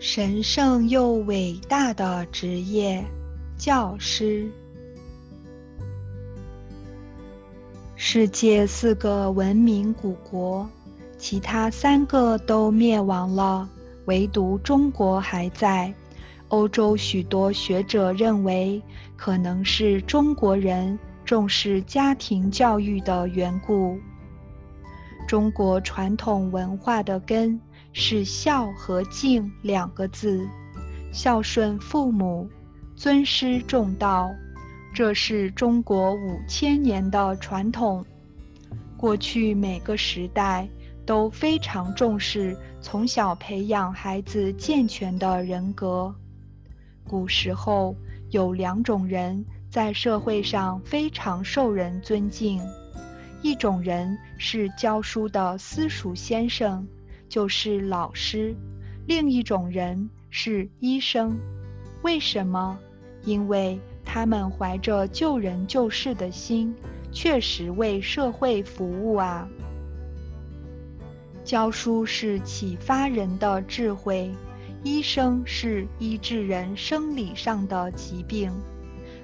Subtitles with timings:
[0.00, 3.04] 神圣又伟大的职业——
[3.58, 4.48] 教师。
[7.96, 10.68] 世界四个文明古国，
[11.18, 13.68] 其他三个都灭亡了，
[14.04, 15.92] 唯独中国还在。
[16.46, 18.80] 欧洲许多学者认为，
[19.16, 23.98] 可能是中国人重视家庭教育的缘故。
[25.26, 27.60] 中国传统文化的根。
[27.92, 30.48] 是孝和敬两个字，
[31.12, 32.48] 孝顺父母，
[32.94, 34.30] 尊师重道，
[34.94, 38.04] 这是中国五千年的传统。
[38.96, 40.68] 过去每个时代
[41.06, 46.14] 都非常重视从小培养孩子健全的人格。
[47.06, 47.96] 古时候
[48.30, 52.60] 有两种人在社会上非常受人尊敬，
[53.40, 56.86] 一种人是教书的私塾先生。
[57.28, 58.54] 就是老师，
[59.06, 61.38] 另一种人是医生。
[62.02, 62.78] 为什么？
[63.24, 66.74] 因为他们怀着救人救世的心，
[67.12, 69.46] 确实为社会服务啊。
[71.44, 74.30] 教书是启发人的智慧，
[74.82, 78.52] 医生是医治人生理上的疾病，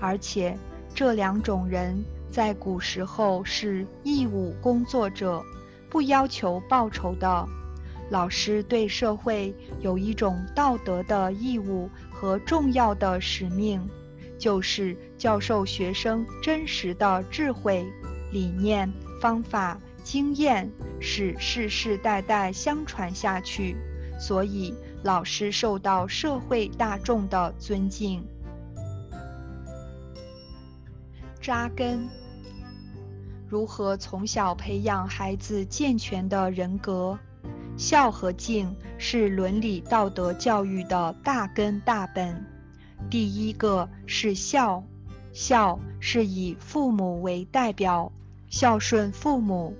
[0.00, 0.58] 而且
[0.94, 5.42] 这两种人在古时候是义务工作者，
[5.88, 7.48] 不要求报酬的。
[8.10, 13.84] 老师对社会有一种道德的义务和重要的使命，
[14.38, 17.84] 就是教授学生真实的智慧、
[18.32, 23.76] 理念、方法、经验，使世世代代相传下去。
[24.20, 28.24] 所以，老师受到社会大众的尊敬。
[31.40, 32.08] 扎根，
[33.48, 37.18] 如何从小培养孩子健全的人格？
[37.76, 42.44] 孝和敬是伦理道德教育的大根大本。
[43.10, 44.82] 第一个是孝，
[45.32, 48.10] 孝是以父母为代表，
[48.48, 49.76] 孝顺父母，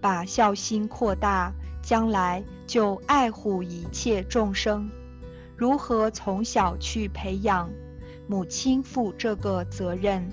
[0.00, 1.52] 把孝心扩大，
[1.82, 4.88] 将来就爱护一切众生。
[5.56, 7.68] 如何从小去培养？
[8.28, 10.30] 母亲负这个责任。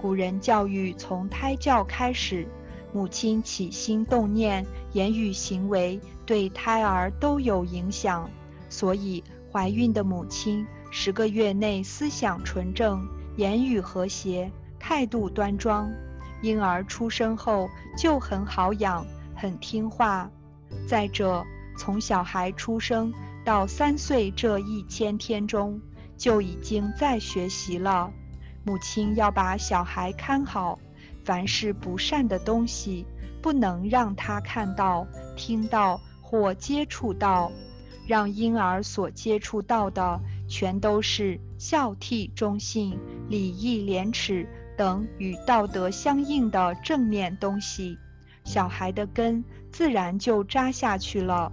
[0.00, 2.48] 古人教育从胎教开始。
[2.92, 8.28] 母亲起心动念、言语行为对胎儿都有影响，
[8.68, 15.92] 所以怀孕的母亲十个月内思想纯正、言语和谐、态度端庄，
[16.42, 17.68] 婴儿出生后
[17.98, 20.30] 就很好养、很听话。
[20.88, 21.44] 再者，
[21.76, 23.12] 从小孩出生
[23.44, 25.80] 到三岁这一千天中，
[26.16, 28.10] 就已经在学习了。
[28.64, 30.78] 母亲要把小孩看好。
[31.24, 33.06] 凡是不善的东西，
[33.40, 35.06] 不能让他看到、
[35.36, 35.98] 听到
[36.34, 37.52] 或接触到，
[38.08, 44.44] 让婴儿所接触到的全都是孝悌忠信、礼义廉耻
[44.76, 47.96] 等与道德相应的正面东西，
[48.42, 51.52] 小孩的根自然就扎下去了。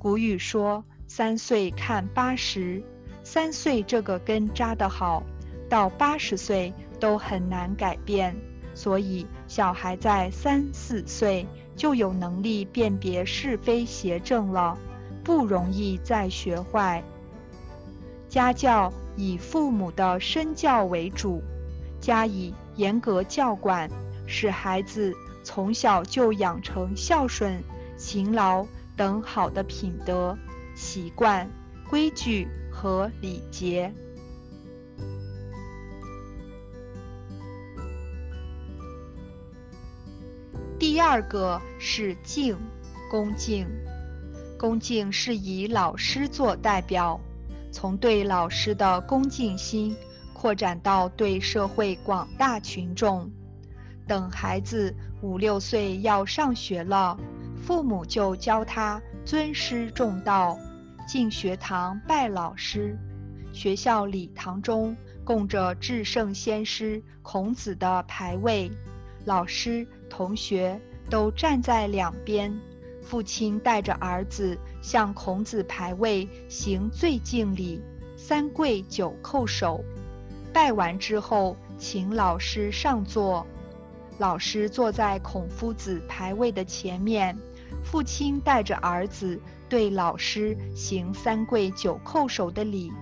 [0.00, 2.82] 古语说：“三岁看八十”，
[3.22, 5.22] 三岁这个根扎得好，
[5.68, 8.36] 到八十岁都很难改变。
[8.74, 11.46] 所以，小孩在三四岁
[11.82, 14.78] 就有能力辨别是非邪正了，
[15.24, 17.02] 不容易再学坏。
[18.28, 21.42] 家教以父母的身教为主，
[22.00, 23.90] 加以严格教管，
[24.28, 27.60] 使孩子从小就养成孝顺、
[27.96, 28.64] 勤劳
[28.96, 30.38] 等好的品德、
[30.76, 31.50] 习惯、
[31.90, 33.92] 规矩和礼节。
[40.82, 42.58] 第二个是敬，
[43.08, 43.68] 恭敬。
[44.58, 47.20] 恭敬是以老师做代表，
[47.70, 49.96] 从对老师的恭敬心
[50.32, 53.30] 扩展到对社会广大群众。
[54.08, 57.16] 等孩子五六岁要上学了，
[57.64, 60.58] 父母就教他尊师重道，
[61.06, 62.98] 进学堂拜老师。
[63.52, 68.68] 学校礼堂中供着至圣先师孔子的牌位，
[69.24, 69.86] 老师。
[70.12, 70.78] 同学
[71.08, 72.54] 都站在两边，
[73.00, 77.82] 父亲带着儿子向孔子牌位行最敬礼，
[78.14, 79.82] 三跪九叩首。
[80.52, 83.46] 拜完之后，请老师上座。
[84.18, 87.34] 老师坐在孔夫子牌位的前面，
[87.82, 92.92] 父亲带着儿子对老师行三跪九叩首的礼。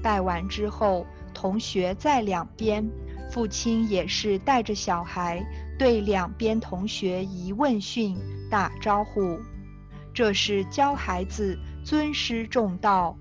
[0.00, 2.88] 拜完之后，同学在两边，
[3.32, 5.44] 父亲也是带着小孩。
[5.80, 8.14] 对两边同学一问讯，
[8.50, 9.40] 打招呼，
[10.12, 13.16] 这是教孩子尊师重道。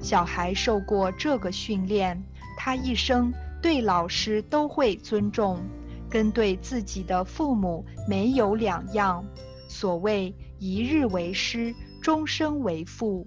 [0.00, 2.20] 小孩受过这个训练，
[2.58, 5.60] 他一生对老师都会尊重，
[6.08, 9.24] 跟对自己的父母没有两样。
[9.68, 11.72] 所谓一日为师，
[12.02, 13.24] 终生为父。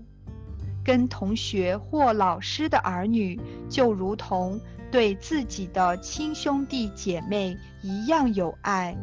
[0.84, 3.40] 跟同学或老师的儿女，
[3.70, 4.60] 就如同
[4.92, 8.98] 对自己的亲兄弟姐妹一样有爱。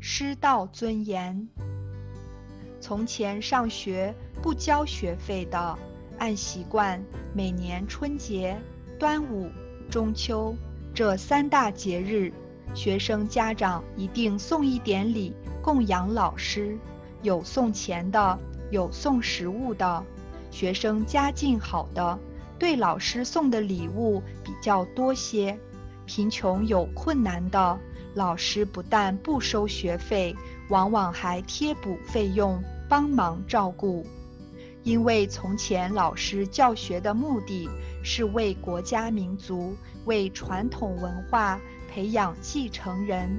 [0.00, 1.48] 师道尊严。
[2.80, 4.12] 从前上学
[4.42, 5.78] 不交学费的，
[6.18, 7.00] 按习惯
[7.32, 8.60] 每年春节、
[8.98, 9.48] 端午、
[9.88, 10.56] 中秋
[10.92, 12.32] 这三大节日，
[12.74, 16.76] 学生家长一定送一点礼供养老师。
[17.22, 18.38] 有送钱的，
[18.70, 20.04] 有送食物的。
[20.50, 22.18] 学生家境好的，
[22.58, 25.56] 对老师送的礼物比较多些；
[26.04, 27.78] 贫穷有困难的，
[28.14, 30.36] 老师不但不收学费，
[30.68, 34.04] 往往还贴补费用，帮忙照顾。
[34.82, 37.68] 因为从前老师教学的目的
[38.02, 39.76] 是为国家民族、
[40.06, 43.30] 为传统文化培养继承人。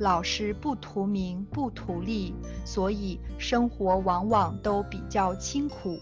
[0.00, 5.98] 老师不图名不图利，所以生活往往都比较清苦，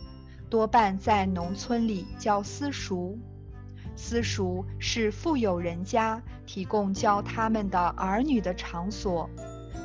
[0.49, 3.19] 多半在农村里教私塾。
[3.95, 9.29] 私塾是富有人家提供教他们的儿女的场所，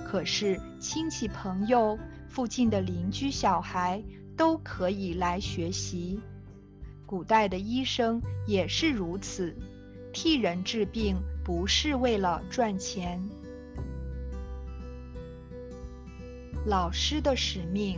[0.06, 2.00] 可是亲戚朋友、
[2.30, 4.02] 附近的邻居小孩
[4.38, 6.22] 都可以来学习。
[7.06, 9.54] 古代的医生也是如此，
[10.14, 13.22] 替人治病不是为了赚钱。
[16.68, 17.98] 老师的使命，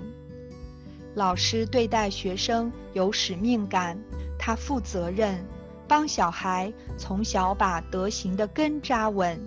[1.15, 3.99] 老师对待学生有使命感，
[4.37, 5.43] 他负责任，
[5.87, 9.41] 帮小孩从小把德行的根扎稳。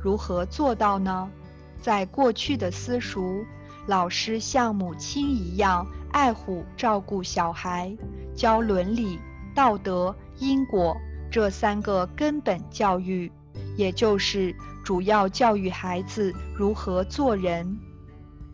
[0.00, 1.28] 如何做到呢？
[1.82, 3.44] 在过去的私塾，
[3.86, 7.94] 老师像母亲一样爱护照顾小孩，
[8.34, 9.18] 教伦理、
[9.54, 10.96] 道德、因果
[11.30, 13.30] 这三个根本教育，
[13.76, 17.66] 也就是主要教育孩子如何做人。《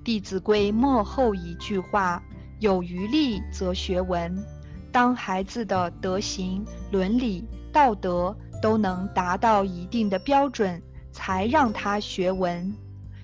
[0.08, 2.24] 弟子规》末后一句话
[2.60, 4.42] ：“有余力则学文。”
[4.90, 10.82] 当孩子的德行、伦理、道德都能达到一定的标准，
[11.12, 12.74] 才让他学文。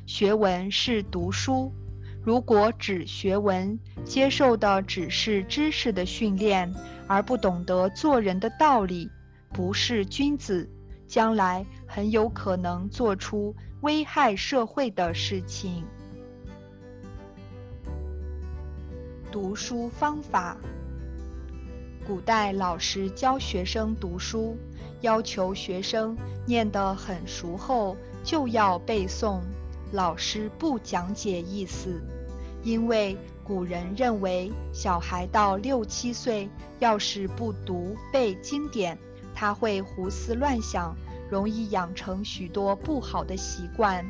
[0.05, 1.73] 学文是读书，
[2.23, 6.71] 如果只学文，接受的只是知识的训练，
[7.07, 9.09] 而不懂得做人的道理，
[9.55, 10.69] 不是君子，
[11.09, 15.83] 将来很有可能做出危害社会的事情。
[19.35, 20.57] 读书方法：
[22.07, 24.57] 古代老师教学生读书，
[25.01, 26.17] 要求学生
[26.47, 29.41] 念得很熟后就要背诵。
[29.91, 32.01] 老师不讲解意思，
[32.63, 36.49] 因为古人认为小孩到六七岁，
[36.79, 38.97] 要是不读背经典，
[39.35, 40.95] 他会胡思乱想，
[41.29, 44.07] 容易养成许多不好的习惯。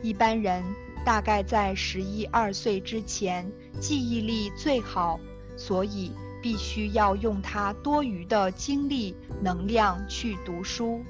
[0.00, 0.64] 一般人。
[1.04, 5.18] 大概在十一二岁之前，记忆力最好，
[5.56, 11.02] 所以必须要用他多余的精力、能量去读书，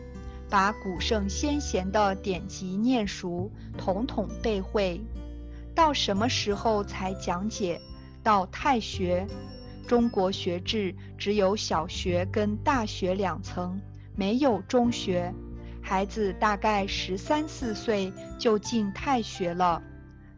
[0.49, 5.01] 把古圣先贤的典籍念熟，统统背会。
[5.75, 7.81] 到什么时候才讲解？
[8.23, 9.27] 到太学。
[9.89, 13.81] 中国学制只有小学跟大学两层，
[14.15, 15.35] 没有中学。
[15.83, 19.83] 孩子大概十三四岁就进太学了，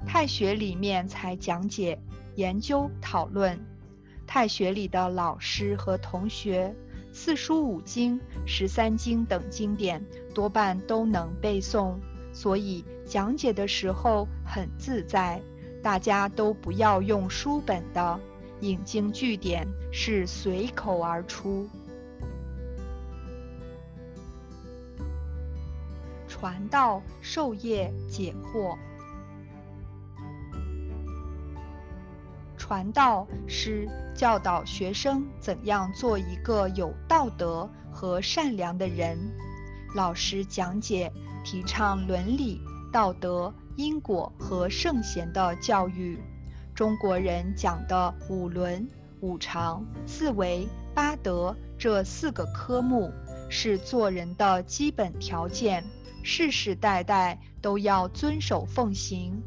[0.07, 1.99] 太学里面才讲解、
[2.37, 3.59] 研究、讨论。
[4.27, 6.75] 太学里的老师和同学，
[7.13, 11.97] 四书五经、十三经等经典多半都能背诵，
[12.33, 15.43] 所以讲解的时候很自在。
[15.83, 18.19] 大家都不要用书本的，
[18.61, 21.69] 引经据典是随口而出。
[26.27, 28.79] 传道授业解惑。
[32.67, 39.19] 传道是教导学生怎样做一个有道德和善良的人。
[39.95, 41.13] 老师讲解
[41.45, 42.59] 提倡伦理、
[42.91, 46.19] 道德、因果和圣贤的教育。
[46.75, 48.89] 中国人讲的五伦、
[49.21, 53.13] 五常、四维、八德这四个科目
[53.51, 55.85] 是做人的基本条件。
[56.23, 59.43] 世世代代都要遵守奉行，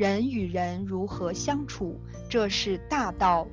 [0.00, 3.46] 人与人如何相处，这是大道。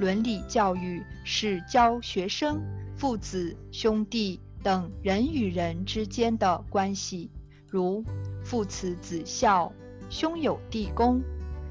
[0.00, 2.58] 伦理教育是教学生
[2.96, 7.30] 父子、兄弟等人与人之间的关系，
[7.68, 8.02] 如
[8.42, 9.70] 父慈子孝、
[10.08, 11.20] 兄友弟恭。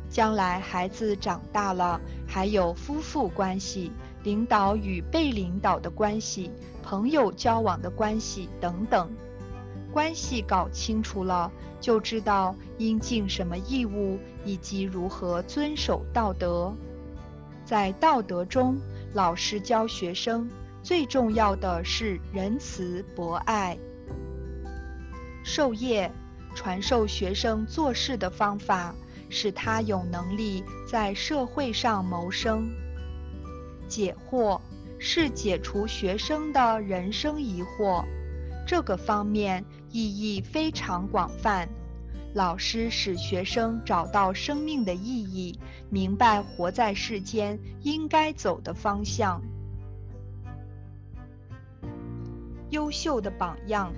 [0.09, 3.91] 将来孩子长大了，还有夫妇关系、
[4.21, 6.51] 领导与被领导的关系、
[6.83, 9.11] 朋友交往的关系等等。
[9.93, 16.73] 关系搞清楚了，就知道应尽什么义务，以及如何遵守道德。
[17.63, 18.77] 在道德中，
[19.13, 20.49] 老师教学生
[20.81, 23.77] 最重要的是仁慈博爱。
[25.43, 26.11] 授业，
[26.55, 28.95] 传授学生做事的方法，
[29.29, 32.67] 使他有能力在社会上谋生。
[33.87, 34.59] 解惑，
[34.97, 38.03] 是解除学生的人生疑惑。
[38.65, 41.69] 这个方面意义非常广泛。
[42.33, 45.59] 老师使学生找到生命的意义，
[45.91, 49.39] 明白活在世间应该走的方向。
[52.71, 53.93] 优秀的榜样。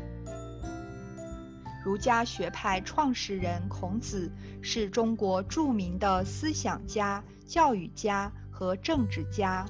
[1.85, 4.29] 儒家学派创始人孔子
[4.61, 9.65] 是中国著名的思想家、教育家和政治家。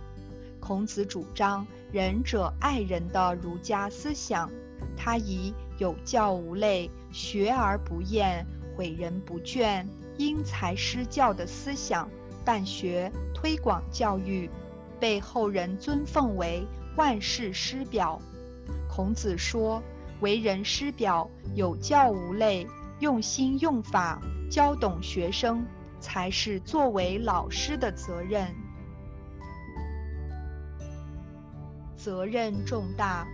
[0.60, 4.50] 孔子主张仁者爱人的儒家思想。
[4.98, 8.46] 他以有教无类、学而不厌、
[8.77, 9.86] 诲人不倦、
[10.17, 12.10] 因材施教的思想
[12.44, 14.50] 办学推广教育，
[15.00, 16.65] 被后人尊奉为
[16.96, 18.22] 万世师表。
[18.89, 19.84] 孔子说
[20.22, 22.65] ：“为人师表，有教无类，
[23.00, 25.65] 用心用法，教懂学生，
[26.00, 28.48] 才是作为老师的责任。
[31.98, 33.27] 责任重大。”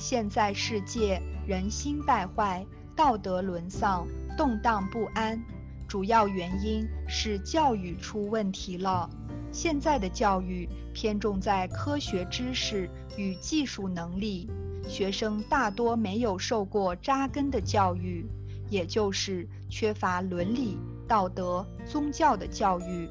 [0.00, 2.64] 现在世界人心败坏，
[2.96, 5.38] 道德沦丧，动荡不安，
[5.86, 9.10] 主要原因是教育出问题了。
[9.52, 12.88] 现在的教育偏重在科学知识
[13.18, 14.50] 与技术能力，
[14.88, 18.24] 学生大多没有受过扎根的教育，
[18.70, 23.06] 也就是缺乏伦理、道德、宗教的教育。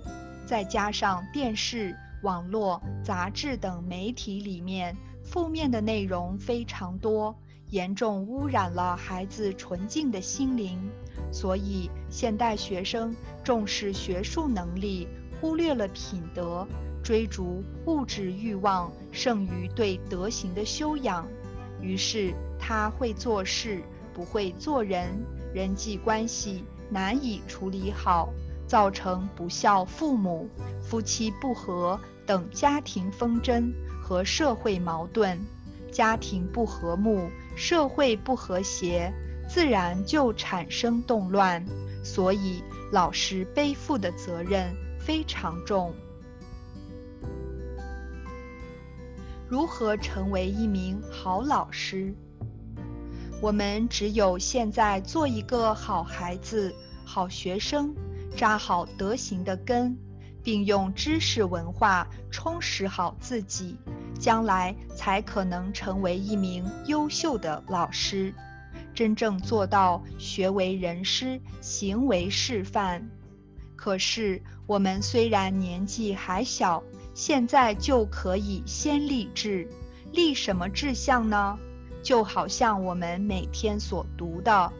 [0.47, 4.97] 再加上电视、网络、杂志等媒体里面。
[5.23, 7.35] 负面的内容非常多，
[7.69, 10.79] 严重污染了孩子纯净的心灵。
[11.31, 15.07] 所以，现代学生重视学术能力，
[15.39, 16.67] 忽略了品德，
[17.03, 21.27] 追逐物质欲望胜于对德行的修养。
[21.81, 23.83] 于是，他会做事，
[24.13, 25.07] 不会做人，
[25.53, 28.29] 人际关系难以处理好，
[28.65, 30.49] 造成不孝父母、
[30.81, 33.71] 夫妻不和等家庭纷争。
[34.09, 35.37] 和社会矛盾，
[35.91, 39.13] 家庭不和睦，社会不和谐，
[39.47, 41.63] 自然就产生动乱。
[42.03, 45.93] 所以，老师背负的责任非常重。
[49.47, 52.11] 如何成为一名好老师？
[53.39, 56.73] 我们只有现在做一个好孩子、
[57.05, 57.93] 好学生，
[58.35, 59.95] 扎好德行的根，
[60.41, 63.77] 并用知识文化充实好自己。
[64.19, 68.33] 将来才可能成为一名优秀的老师，
[68.93, 73.09] 真正做到学为人师，行为示范。
[73.77, 76.83] 可是我们虽然年纪还小，
[77.13, 79.67] 现在就可以先立志，
[80.11, 81.57] 立什么志向呢？
[82.03, 84.71] 就好像我们每天所读的：“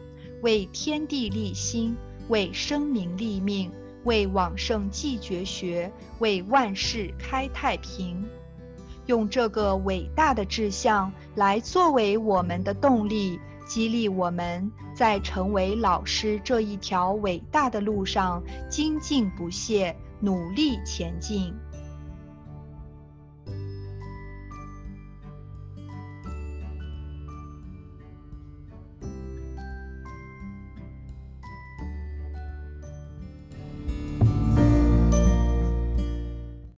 [0.42, 1.96] 为天地立心，
[2.28, 3.72] 为生民立命，
[4.04, 8.22] 为往圣继绝学，为万世开太平。”
[9.10, 18.40] 用这个伟大的志向来作为我们的动力，激励我们在成为老师这一条伟大的路上
[18.70, 21.52] 精进不懈，努力前进。